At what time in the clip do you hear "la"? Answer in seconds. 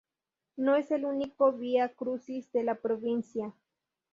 2.63-2.73